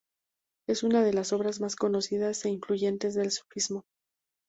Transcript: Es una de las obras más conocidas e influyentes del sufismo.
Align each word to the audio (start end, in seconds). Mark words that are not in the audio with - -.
Es 0.67 0.81
una 0.81 1.03
de 1.03 1.13
las 1.13 1.31
obras 1.31 1.59
más 1.61 1.75
conocidas 1.75 2.43
e 2.45 2.49
influyentes 2.49 3.13
del 3.13 3.29
sufismo. 3.29 3.85